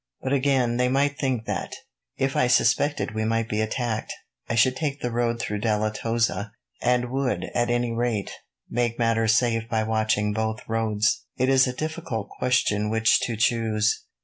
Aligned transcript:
But 0.23 0.33
again, 0.33 0.77
they 0.77 0.87
might 0.87 1.19
think 1.19 1.45
that, 1.45 1.75
if 2.17 2.35
I 2.35 2.47
suspected 2.47 3.13
we 3.13 3.23
might 3.23 3.47
be 3.47 3.61
attacked, 3.61 4.11
I 4.49 4.55
should 4.55 4.75
take 4.75 4.99
the 4.99 5.11
road 5.11 5.39
through 5.39 5.59
Deleytoza, 5.59 6.53
and 6.81 7.11
would, 7.11 7.43
at 7.53 7.69
any 7.69 7.91
rate, 7.93 8.31
make 8.67 8.97
matters 8.97 9.35
safe 9.35 9.69
by 9.69 9.83
watching 9.83 10.33
both 10.33 10.67
roads. 10.67 11.25
It 11.37 11.49
is 11.49 11.67
a 11.67 11.71
difficult 11.73 12.29
question 12.29 12.89
which 12.89 13.19
to 13.19 13.35
choose." 13.37 14.07